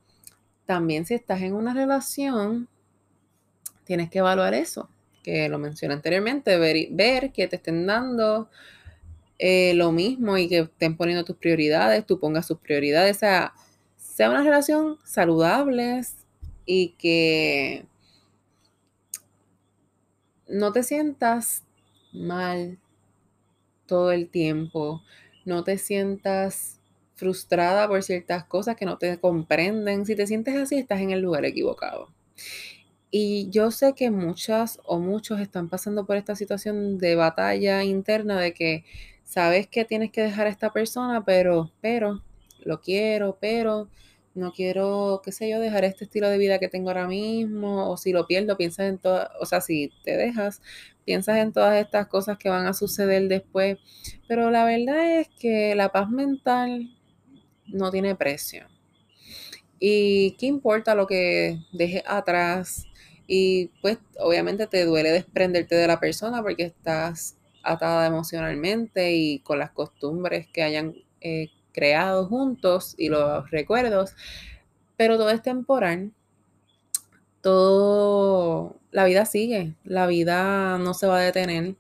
también 0.66 1.06
si 1.06 1.16
estás 1.16 1.42
en 1.42 1.54
una 1.54 1.74
relación, 1.74 2.70
tienes 3.84 4.10
que 4.10 4.20
evaluar 4.20 4.54
eso, 4.54 4.90
que 5.24 5.50
lo 5.50 5.58
mencioné 5.58 5.96
anteriormente, 5.96 6.58
ver, 6.58 6.88
ver 6.92 7.32
que 7.32 7.48
te 7.48 7.56
estén 7.58 7.86
dando 7.88 8.50
eh, 9.44 9.74
lo 9.74 9.92
mismo 9.92 10.38
y 10.38 10.48
que 10.48 10.60
estén 10.60 10.96
poniendo 10.96 11.26
tus 11.26 11.36
prioridades, 11.36 12.06
tú 12.06 12.20
pongas 12.20 12.46
sus 12.46 12.60
prioridades, 12.60 13.18
o 13.18 13.20
sea, 13.22 13.54
sea 13.98 14.30
una 14.30 14.44
relación 14.44 15.00
saludable 15.04 16.02
y 16.64 16.90
que 16.90 17.88
no 20.48 20.72
te 20.72 20.84
sientas 20.84 21.64
mal 22.14 22.78
todo 23.88 24.12
el 24.12 24.30
tiempo, 24.30 25.02
no 25.44 25.64
te 25.64 25.80
sientas 25.80 26.80
frustrada 27.16 27.88
por 27.88 28.04
ciertas 28.04 28.44
cosas 28.44 28.76
que 28.76 28.86
no 28.86 29.00
te 29.00 29.20
comprenden. 29.20 30.06
Si 30.06 30.16
te 30.16 30.28
sientes 30.28 30.56
así, 30.56 30.76
estás 30.76 31.02
en 31.02 31.10
el 31.10 31.22
lugar 31.22 31.46
equivocado. 31.46 32.14
Y 33.10 33.50
yo 33.50 33.72
sé 33.72 33.94
que 33.94 34.12
muchas 34.12 34.80
o 34.86 35.00
muchos 35.00 35.40
están 35.40 35.68
pasando 35.68 36.06
por 36.06 36.16
esta 36.18 36.36
situación 36.36 37.00
de 37.00 37.16
batalla 37.16 37.84
interna 37.84 38.40
de 38.40 38.54
que 38.54 38.86
sabes 39.24 39.68
que 39.68 39.86
tienes 39.86 40.12
que 40.12 40.22
dejar 40.22 40.48
a 40.48 40.50
esta 40.50 40.72
persona, 40.72 41.24
pero, 41.26 41.72
pero, 41.82 42.24
lo 42.64 42.82
quiero, 42.82 43.38
pero 43.40 43.90
no 44.34 44.54
quiero, 44.54 45.22
qué 45.24 45.32
sé 45.32 45.50
yo, 45.50 45.60
dejar 45.60 45.84
este 45.84 46.06
estilo 46.06 46.30
de 46.30 46.38
vida 46.38 46.60
que 46.60 46.70
tengo 46.70 46.90
ahora 46.90 47.08
mismo, 47.08 47.90
o 47.90 47.98
si 47.98 48.12
lo 48.14 48.28
pierdo, 48.28 48.58
piensas 48.58 48.88
en 48.88 48.98
todas, 48.98 49.30
o 49.40 49.46
sea, 49.46 49.62
si 49.62 49.92
te 50.04 50.16
dejas, 50.16 50.62
piensas 51.06 51.38
en 51.38 51.52
todas 51.52 51.82
estas 51.82 52.08
cosas 52.08 52.38
que 52.38 52.50
van 52.50 52.66
a 52.66 52.74
suceder 52.74 53.28
después, 53.28 53.78
pero 54.28 54.50
la 54.52 54.64
verdad 54.66 55.20
es 55.20 55.30
que 55.40 55.76
la 55.76 55.92
paz 55.92 56.10
mental 56.10 56.98
no 57.68 57.92
tiene 57.92 58.16
precio. 58.16 58.68
Y 59.80 60.32
qué 60.38 60.46
importa 60.46 60.96
lo 60.96 61.08
que 61.08 61.60
dejes 61.74 62.04
atrás, 62.06 62.86
y 63.28 63.68
pues 63.82 63.98
obviamente 64.20 64.68
te 64.68 64.86
duele 64.86 65.12
desprenderte 65.12 65.76
de 65.76 65.88
la 65.88 66.00
persona 66.00 66.42
porque 66.42 66.64
estás 66.64 67.38
atada 67.64 68.08
emocionalmente 68.08 69.14
y 69.14 69.40
con 69.40 69.60
las 69.60 69.72
costumbres 69.72 70.48
que 70.48 70.64
hayan 70.64 70.96
eh, 71.22 71.50
creado 71.72 72.28
juntos 72.28 72.96
y 72.98 73.10
los 73.10 73.50
recuerdos, 73.52 74.16
pero 74.98 75.18
todo 75.18 75.30
es 75.30 75.42
temporal. 75.42 76.12
Todo, 77.42 78.78
la 78.92 79.06
vida 79.06 79.26
sigue, 79.26 79.74
la 79.84 80.06
vida 80.06 80.78
no 80.78 80.94
se 80.94 81.08
va 81.08 81.18
a 81.18 81.22
detener. 81.22 81.76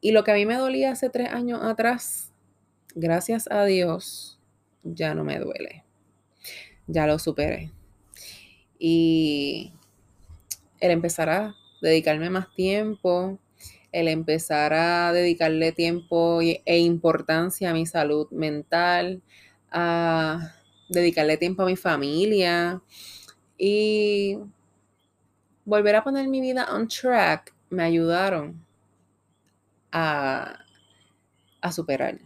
Y 0.00 0.10
lo 0.10 0.24
que 0.24 0.32
a 0.32 0.34
mí 0.34 0.44
me 0.44 0.56
dolía 0.56 0.90
hace 0.90 1.08
tres 1.08 1.30
años 1.32 1.60
atrás, 1.62 2.32
gracias 2.96 3.48
a 3.50 3.64
Dios, 3.64 4.40
ya 4.82 5.14
no 5.14 5.22
me 5.22 5.38
duele. 5.38 5.84
Ya 6.88 7.06
lo 7.06 7.20
superé. 7.20 7.70
Y 8.78 9.72
el 10.80 10.90
empezar 10.90 11.30
a 11.30 11.54
dedicarme 11.80 12.28
más 12.30 12.52
tiempo, 12.54 13.38
el 13.92 14.08
empezar 14.08 14.72
a 14.72 15.12
dedicarle 15.12 15.72
tiempo 15.72 16.40
e 16.40 16.78
importancia 16.78 17.70
a 17.70 17.74
mi 17.74 17.86
salud 17.86 18.28
mental, 18.30 19.22
a 19.70 20.54
dedicarle 20.88 21.36
tiempo 21.36 21.62
a 21.62 21.66
mi 21.66 21.76
familia 21.76 22.82
y 23.58 24.38
volver 25.64 25.96
a 25.96 26.04
poner 26.04 26.28
mi 26.28 26.40
vida 26.40 26.66
on 26.72 26.88
track 26.88 27.54
me 27.70 27.84
ayudaron 27.84 28.64
a, 29.92 30.58
a 31.60 31.72
superar. 31.72 32.18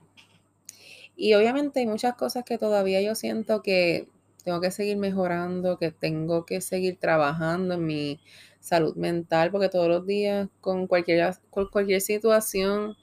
Y 1.17 1.35
obviamente 1.35 1.81
hay 1.81 1.87
muchas 1.87 2.15
cosas 2.15 2.45
que 2.45 2.59
todavía 2.59 3.01
yo 3.01 3.15
siento 3.15 3.63
que 3.63 4.09
tengo 4.45 4.61
que 4.61 4.71
seguir 4.71 4.97
mejorando, 4.97 5.79
que 5.79 5.91
tengo 5.91 6.47
que 6.47 6.61
seguir 6.61 6.99
trabajando 6.99 7.75
en 7.75 7.87
mi 7.87 8.21
salud 8.67 8.97
mental, 8.97 9.51
porque 9.51 9.69
todos 9.69 9.89
los 9.89 10.07
días 10.07 10.49
con 10.61 10.87
cualquier, 10.87 11.35
cualquier 11.71 12.01
situación, 12.01 12.97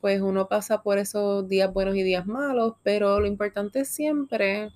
pues 0.00 0.20
uno 0.20 0.48
pasa 0.48 0.82
por 0.82 0.98
esos 0.98 1.48
días 1.48 1.72
buenos 1.72 1.96
y 1.96 2.02
días 2.02 2.26
malos, 2.26 2.74
pero 2.82 3.20
lo 3.20 3.26
importante 3.26 3.80
es 3.80 3.88
siempre 3.88 4.70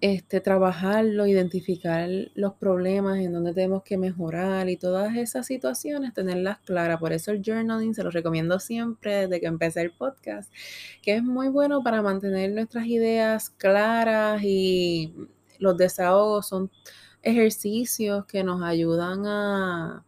este, 0.00 0.40
trabajarlo, 0.40 1.28
identificar 1.28 2.08
los 2.34 2.54
problemas 2.54 3.20
en 3.20 3.32
donde 3.32 3.54
tenemos 3.54 3.84
que 3.84 3.96
mejorar 3.96 4.68
y 4.68 4.76
todas 4.76 5.16
esas 5.16 5.46
situaciones, 5.46 6.12
tenerlas 6.12 6.58
claras. 6.58 6.98
Por 6.98 7.12
eso 7.12 7.30
el 7.30 7.40
journaling 7.40 7.94
se 7.94 8.02
lo 8.02 8.10
recomiendo 8.10 8.58
siempre 8.58 9.28
desde 9.28 9.40
que 9.40 9.46
empecé 9.46 9.82
el 9.82 9.92
podcast, 9.92 10.52
que 11.02 11.14
es 11.14 11.22
muy 11.22 11.46
bueno 11.48 11.84
para 11.84 12.02
mantener 12.02 12.50
nuestras 12.50 12.86
ideas 12.86 13.50
claras 13.50 14.42
y 14.42 15.14
los 15.60 15.76
desahogos 15.76 16.48
son 16.48 16.72
ejercicios 17.22 18.26
que 18.26 18.44
nos 18.44 18.62
ayudan 18.62 19.26
a, 19.26 20.04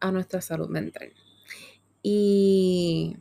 a 0.00 0.12
nuestra 0.12 0.40
salud 0.40 0.68
mental. 0.68 1.12
Y 2.02 3.16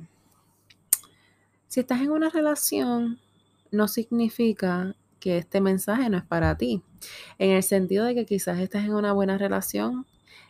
si 1.67 1.79
estás 1.79 2.01
en 2.01 2.11
una 2.11 2.29
relación, 2.29 3.19
no 3.71 3.87
significa 3.87 4.95
que 5.19 5.37
este 5.37 5.61
mensaje 5.61 6.09
no 6.09 6.17
es 6.17 6.25
para 6.25 6.57
ti. 6.57 6.83
En 7.37 7.51
el 7.51 7.63
sentido 7.63 8.05
de 8.05 8.13
que 8.13 8.25
quizás 8.25 8.59
estás 8.59 8.83
en 8.83 8.93
una 8.93 9.13
buena 9.13 9.37
relación, 9.37 10.05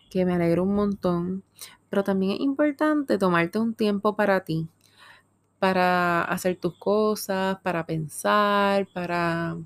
que 0.09 0.25
me 0.25 0.33
alegro 0.33 0.63
un 0.63 0.75
montón, 0.75 1.43
pero 1.89 2.03
también 2.03 2.33
es 2.33 2.39
importante 2.39 3.17
tomarte 3.17 3.59
un 3.59 3.75
tiempo 3.75 4.15
para 4.15 4.43
ti, 4.43 4.67
para 5.59 6.23
hacer 6.23 6.55
tus 6.57 6.75
cosas, 6.77 7.59
para 7.61 7.85
pensar, 7.85 8.87
para 8.93 9.57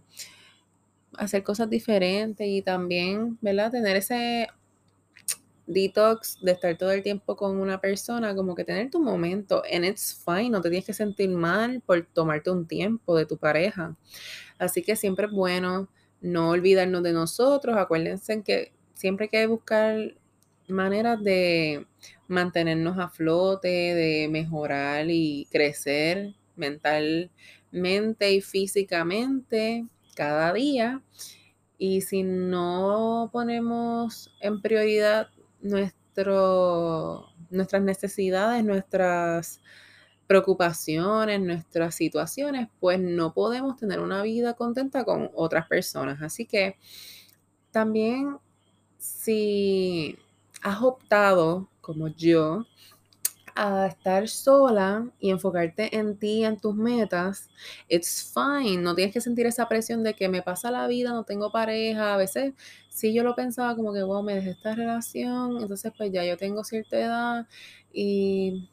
hacer 1.17 1.43
cosas 1.43 1.69
diferentes 1.69 2.47
y 2.47 2.61
también, 2.61 3.37
¿verdad? 3.41 3.71
Tener 3.71 3.97
ese 3.97 4.47
detox 5.67 6.39
de 6.41 6.53
estar 6.53 6.77
todo 6.77 6.91
el 6.91 7.03
tiempo 7.03 7.35
con 7.35 7.59
una 7.59 7.79
persona, 7.81 8.33
como 8.33 8.55
que 8.55 8.63
tener 8.63 8.89
tu 8.89 9.01
momento, 9.01 9.61
and 9.71 9.85
it's 9.85 10.23
fine, 10.25 10.49
no 10.49 10.61
te 10.61 10.69
tienes 10.69 10.85
que 10.85 10.93
sentir 10.93 11.29
mal 11.29 11.81
por 11.81 12.05
tomarte 12.13 12.49
un 12.49 12.65
tiempo 12.65 13.17
de 13.17 13.25
tu 13.25 13.37
pareja. 13.37 13.95
Así 14.57 14.81
que 14.81 14.95
siempre 14.95 15.27
es 15.27 15.31
bueno 15.31 15.89
no 16.21 16.49
olvidarnos 16.49 17.03
de 17.03 17.13
nosotros, 17.13 17.75
acuérdense 17.77 18.41
que 18.41 18.71
siempre 18.93 19.25
hay 19.25 19.29
que 19.29 19.45
buscar 19.45 20.15
maneras 20.67 21.21
de 21.23 21.85
mantenernos 22.27 22.97
a 22.97 23.09
flote, 23.09 23.67
de 23.67 24.27
mejorar 24.29 25.09
y 25.09 25.47
crecer 25.51 26.33
mentalmente 26.55 28.31
y 28.31 28.41
físicamente 28.41 29.85
cada 30.17 30.51
día. 30.51 31.01
Y 31.77 32.01
si 32.01 32.23
no 32.23 33.29
ponemos 33.31 34.35
en 34.41 34.63
prioridad 34.63 35.29
nuestras 35.61 35.93
necesidades, 37.83 38.65
nuestras 38.65 39.61
preocupaciones, 40.25 41.39
nuestras 41.39 41.93
situaciones, 41.93 42.67
pues 42.79 42.99
no 42.99 43.35
podemos 43.35 43.77
tener 43.77 43.99
una 43.99 44.23
vida 44.23 44.55
contenta 44.55 45.05
con 45.05 45.29
otras 45.35 45.67
personas. 45.67 46.19
Así 46.23 46.47
que 46.47 46.77
también 47.69 48.39
si 48.97 50.17
has 50.63 50.81
optado, 50.81 51.69
como 51.79 52.07
yo, 52.07 52.65
a 53.57 53.87
estar 53.87 54.27
sola 54.29 55.09
y 55.19 55.31
enfocarte 55.31 55.97
en 55.97 56.17
ti, 56.17 56.45
en 56.45 56.59
tus 56.59 56.75
metas, 56.75 57.49
it's 57.89 58.33
fine. 58.33 58.81
No 58.81 58.95
tienes 58.95 59.13
que 59.13 59.21
sentir 59.21 59.45
esa 59.47 59.67
presión 59.67 60.03
de 60.03 60.13
que 60.13 60.29
me 60.29 60.41
pasa 60.43 60.71
la 60.71 60.87
vida, 60.87 61.11
no 61.11 61.23
tengo 61.23 61.51
pareja. 61.51 62.13
A 62.13 62.17
veces, 62.17 62.53
si 62.89 63.13
yo 63.13 63.23
lo 63.23 63.35
pensaba 63.35 63.75
como 63.75 63.93
que, 63.93 64.03
wow, 64.03 64.23
me 64.23 64.35
dejé 64.35 64.51
esta 64.51 64.75
relación, 64.75 65.61
entonces 65.61 65.91
pues 65.97 66.11
ya 66.11 66.23
yo 66.25 66.37
tengo 66.37 66.63
cierta 66.63 66.99
edad 66.99 67.47
y 67.91 68.69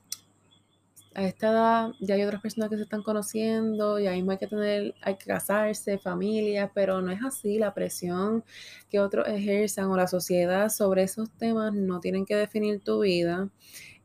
a 1.15 1.25
esta 1.27 1.51
edad 1.51 1.93
ya 2.01 2.17
hay 2.17 2.23
otras 2.25 2.43
personas 2.43 2.69
que 2.71 2.77
se 2.77 2.83
están 2.83 3.03
conociendo, 3.03 4.01
y 4.01 4.07
ahí 4.09 4.25
hay 4.29 4.39
que 4.39 4.47
tener, 4.49 4.95
hay 5.03 5.17
que 5.17 5.27
casarse, 5.27 5.99
familia, 5.99 6.73
pero 6.75 7.01
no 7.03 7.13
es 7.13 7.23
así. 7.25 7.59
La 7.59 7.73
presión 7.73 8.45
que 8.91 8.99
otros 9.01 9.29
ejerzan 9.29 9.87
o 9.91 9.97
la 9.97 10.09
sociedad 10.09 10.69
sobre 10.71 11.05
esos 11.05 11.31
temas 11.39 11.73
no 11.73 12.01
tienen 12.01 12.27
que 12.27 12.35
definir 12.37 12.83
tu 12.83 13.01
vida. 13.01 13.49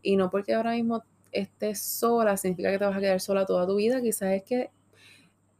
Y 0.01 0.15
no 0.15 0.29
porque 0.29 0.53
ahora 0.53 0.71
mismo 0.71 1.03
estés 1.31 1.81
sola 1.81 2.37
significa 2.37 2.71
que 2.71 2.79
te 2.79 2.85
vas 2.85 2.97
a 2.97 2.99
quedar 2.99 3.19
sola 3.19 3.45
toda 3.45 3.67
tu 3.67 3.75
vida. 3.75 4.01
Quizás 4.01 4.33
es 4.33 4.43
que 4.43 4.69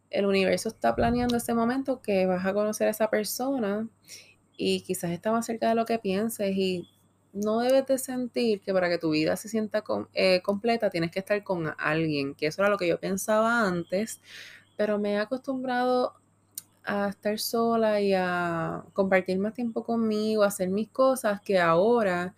el 0.10 0.26
universo 0.26 0.70
está 0.70 0.96
planeando 0.96 1.38
ese 1.38 1.54
momento 1.54 2.02
que 2.02 2.26
vas 2.26 2.46
a 2.46 2.54
conocer 2.54 2.88
a 2.88 2.92
esa 2.92 3.10
persona 3.10 3.88
y 4.58 4.82
quizás 4.82 5.12
está 5.12 5.32
más 5.32 5.46
cerca 5.46 5.70
de 5.70 5.76
lo 5.76 5.86
que 5.86 6.00
pienses 6.00 6.56
y 6.56 6.90
no 7.32 7.60
debes 7.60 7.86
de 7.86 7.98
sentir 7.98 8.62
que 8.62 8.74
para 8.74 8.90
que 8.90 8.98
tu 8.98 9.12
vida 9.12 9.36
se 9.36 9.50
sienta 9.50 9.84
eh, 10.14 10.42
completa 10.42 10.90
tienes 10.90 11.12
que 11.12 11.20
estar 11.20 11.44
con 11.44 11.74
alguien, 11.78 12.34
que 12.34 12.48
eso 12.48 12.62
era 12.62 12.70
lo 12.70 12.78
que 12.78 12.88
yo 12.88 13.00
pensaba 13.00 13.68
antes, 13.68 14.20
pero 14.76 14.98
me 14.98 15.14
he 15.14 15.18
acostumbrado 15.18 16.16
a 16.84 17.10
estar 17.10 17.38
sola 17.38 18.02
y 18.02 18.14
a 18.16 18.84
compartir 18.94 19.38
más 19.38 19.54
tiempo 19.54 19.84
conmigo, 19.84 20.44
a 20.44 20.48
hacer 20.48 20.70
mis 20.70 20.90
cosas, 20.90 21.40
que 21.42 21.60
ahora 21.60 22.34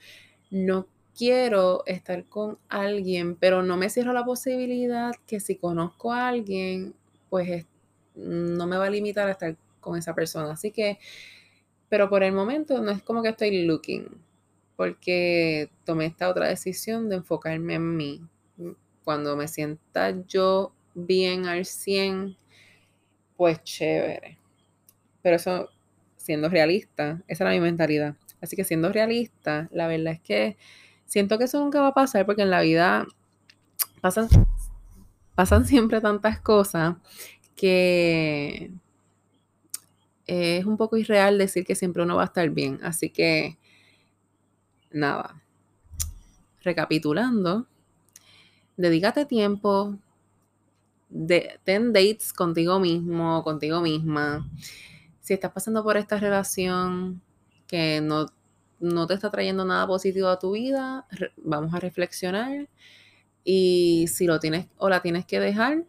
no 0.49 0.87
quiero 1.21 1.83
estar 1.85 2.25
con 2.25 2.57
alguien, 2.67 3.35
pero 3.35 3.61
no 3.61 3.77
me 3.77 3.91
cierro 3.91 4.11
la 4.11 4.25
posibilidad 4.25 5.11
que 5.27 5.39
si 5.39 5.55
conozco 5.55 6.11
a 6.11 6.29
alguien, 6.29 6.95
pues 7.29 7.67
no 8.15 8.65
me 8.65 8.75
va 8.75 8.87
a 8.87 8.89
limitar 8.89 9.27
a 9.27 9.33
estar 9.33 9.55
con 9.79 9.99
esa 9.99 10.15
persona. 10.15 10.53
Así 10.53 10.71
que, 10.71 10.97
pero 11.89 12.09
por 12.09 12.23
el 12.23 12.33
momento 12.33 12.81
no 12.81 12.89
es 12.89 13.03
como 13.03 13.21
que 13.21 13.29
estoy 13.29 13.67
looking 13.67 14.07
porque 14.75 15.69
tomé 15.85 16.07
esta 16.07 16.27
otra 16.27 16.47
decisión 16.47 17.07
de 17.07 17.17
enfocarme 17.17 17.75
en 17.75 17.95
mí. 17.95 18.21
Cuando 19.03 19.37
me 19.37 19.47
sienta 19.47 20.25
yo 20.25 20.73
bien 20.95 21.45
al 21.45 21.65
100, 21.65 22.35
pues 23.37 23.63
chévere. 23.63 24.39
Pero 25.21 25.35
eso, 25.35 25.69
siendo 26.17 26.49
realista, 26.49 27.21
esa 27.27 27.43
era 27.43 27.53
mi 27.53 27.59
mentalidad. 27.59 28.15
Así 28.41 28.55
que 28.55 28.63
siendo 28.63 28.91
realista, 28.91 29.69
la 29.71 29.85
verdad 29.85 30.13
es 30.13 30.21
que 30.21 30.57
siento 31.11 31.37
que 31.37 31.43
eso 31.43 31.59
nunca 31.59 31.81
va 31.81 31.87
a 31.87 31.93
pasar 31.93 32.25
porque 32.25 32.43
en 32.43 32.49
la 32.49 32.61
vida 32.61 33.05
pasan, 33.99 34.29
pasan 35.35 35.65
siempre 35.65 35.99
tantas 35.99 36.39
cosas 36.39 36.95
que 37.53 38.71
es 40.25 40.65
un 40.65 40.77
poco 40.77 40.95
irreal 40.95 41.37
decir 41.37 41.65
que 41.65 41.75
siempre 41.75 42.01
uno 42.01 42.15
va 42.15 42.21
a 42.21 42.27
estar 42.27 42.49
bien. 42.49 42.79
Así 42.81 43.09
que 43.09 43.57
nada. 44.89 45.41
Recapitulando, 46.63 47.67
dedícate 48.77 49.25
tiempo, 49.25 49.97
ten 51.65 51.91
dates 51.91 52.31
contigo 52.31 52.79
mismo, 52.79 53.43
contigo 53.43 53.81
misma. 53.81 54.49
Si 55.19 55.33
estás 55.33 55.51
pasando 55.51 55.83
por 55.83 55.97
esta 55.97 56.17
relación 56.17 57.21
que 57.67 57.99
no, 57.99 58.27
no 58.81 59.07
te 59.07 59.13
está 59.13 59.29
trayendo 59.29 59.63
nada 59.63 59.87
positivo 59.87 60.27
a 60.27 60.39
tu 60.39 60.51
vida, 60.51 61.07
vamos 61.37 61.73
a 61.73 61.79
reflexionar. 61.79 62.67
Y 63.43 64.07
si 64.07 64.25
lo 64.25 64.39
tienes 64.39 64.67
o 64.77 64.89
la 64.89 65.01
tienes 65.01 65.25
que 65.25 65.39
dejar, 65.39 65.85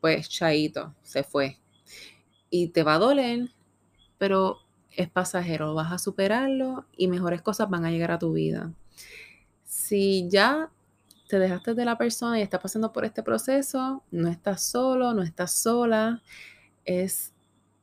pues 0.00 0.28
chaito, 0.28 0.94
se 1.02 1.22
fue. 1.22 1.58
Y 2.50 2.68
te 2.68 2.82
va 2.82 2.94
a 2.94 2.98
doler, 2.98 3.50
pero 4.18 4.58
es 4.90 5.08
pasajero, 5.08 5.74
vas 5.74 5.92
a 5.92 5.98
superarlo 5.98 6.86
y 6.96 7.08
mejores 7.08 7.42
cosas 7.42 7.70
van 7.70 7.84
a 7.84 7.90
llegar 7.90 8.10
a 8.10 8.18
tu 8.18 8.32
vida. 8.32 8.72
Si 9.64 10.28
ya 10.28 10.70
te 11.28 11.38
dejaste 11.38 11.74
de 11.74 11.84
la 11.84 11.98
persona 11.98 12.38
y 12.38 12.42
estás 12.42 12.60
pasando 12.60 12.92
por 12.92 13.04
este 13.04 13.22
proceso, 13.22 14.02
no 14.10 14.28
estás 14.28 14.62
solo, 14.62 15.14
no 15.14 15.22
estás 15.22 15.52
sola, 15.52 16.22
es 16.84 17.32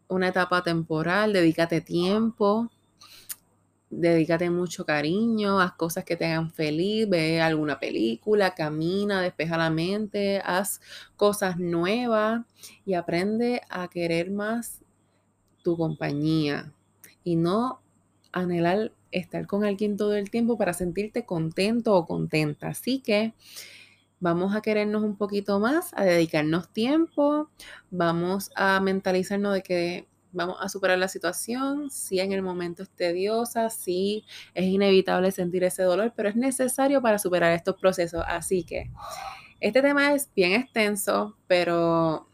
una 0.07 0.27
etapa 0.27 0.61
temporal, 0.61 1.33
dedícate 1.33 1.81
tiempo, 1.81 2.69
dedícate 3.91 4.49
mucho 4.49 4.85
cariño, 4.85 5.59
haz 5.59 5.73
cosas 5.73 6.05
que 6.05 6.15
te 6.15 6.25
hagan 6.25 6.51
feliz, 6.51 7.07
ve 7.09 7.41
alguna 7.41 7.79
película, 7.79 8.55
camina, 8.55 9.21
despeja 9.21 9.57
la 9.57 9.69
mente, 9.69 10.41
haz 10.43 10.81
cosas 11.17 11.59
nuevas 11.59 12.41
y 12.85 12.93
aprende 12.95 13.61
a 13.69 13.89
querer 13.89 14.31
más 14.31 14.81
tu 15.61 15.77
compañía, 15.77 16.73
y 17.23 17.35
no 17.35 17.81
anhelar 18.31 18.93
estar 19.11 19.45
con 19.45 19.65
alguien 19.65 19.97
todo 19.97 20.15
el 20.15 20.31
tiempo 20.31 20.57
para 20.57 20.73
sentirte 20.73 21.25
contento 21.25 21.95
o 21.95 22.05
contenta. 22.05 22.69
Así 22.69 22.99
que 22.99 23.33
vamos 24.19 24.55
a 24.55 24.61
querernos 24.61 25.03
un 25.03 25.17
poquito 25.17 25.59
más, 25.59 25.91
a 25.95 26.03
dedicarnos 26.05 26.71
tiempo, 26.71 27.49
vamos 27.89 28.51
a 28.55 28.79
mentalizarnos 28.79 29.53
de 29.53 29.63
que 29.63 30.07
vamos 30.33 30.57
a 30.59 30.69
superar 30.69 30.97
la 30.97 31.07
situación, 31.07 31.89
si 31.89 32.19
en 32.19 32.31
el 32.31 32.41
momento 32.41 32.83
es 32.83 32.89
tediosa, 32.89 33.69
si 33.69 34.25
es 34.53 34.65
inevitable 34.65 35.31
sentir 35.31 35.63
ese 35.63 35.83
dolor, 35.83 36.13
pero 36.15 36.29
es 36.29 36.35
necesario 36.35 37.01
para 37.01 37.19
superar 37.19 37.53
estos 37.53 37.75
procesos. 37.75 38.23
Así 38.27 38.63
que 38.63 38.91
este 39.59 39.81
tema 39.81 40.13
es 40.13 40.29
bien 40.35 40.53
extenso, 40.53 41.37
pero 41.47 42.27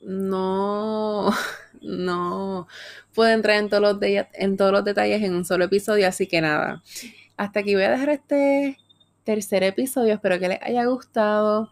no 0.00 1.30
no 1.82 2.66
puedo 3.14 3.30
entrar 3.30 3.56
en 3.56 3.68
todos, 3.68 3.82
los 3.82 3.98
en 4.32 4.56
todos 4.56 4.72
los 4.72 4.84
detalles 4.84 5.22
en 5.22 5.34
un 5.34 5.44
solo 5.44 5.64
episodio, 5.64 6.08
así 6.08 6.26
que 6.26 6.40
nada. 6.40 6.82
Hasta 7.36 7.60
aquí 7.60 7.74
voy 7.74 7.84
a 7.84 7.90
dejar 7.90 8.10
este 8.10 8.78
tercer 9.24 9.62
episodio. 9.64 10.14
Espero 10.14 10.38
que 10.38 10.48
les 10.48 10.62
haya 10.62 10.84
gustado. 10.86 11.70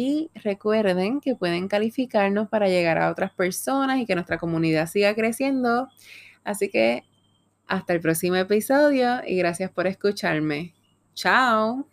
Y 0.00 0.30
recuerden 0.32 1.20
que 1.20 1.34
pueden 1.34 1.66
calificarnos 1.66 2.48
para 2.48 2.68
llegar 2.68 2.98
a 2.98 3.10
otras 3.10 3.32
personas 3.32 3.98
y 3.98 4.06
que 4.06 4.14
nuestra 4.14 4.38
comunidad 4.38 4.86
siga 4.86 5.12
creciendo. 5.12 5.88
Así 6.44 6.70
que 6.70 7.02
hasta 7.66 7.94
el 7.94 8.00
próximo 8.00 8.36
episodio 8.36 9.22
y 9.26 9.36
gracias 9.38 9.72
por 9.72 9.88
escucharme. 9.88 10.72
Chao. 11.14 11.88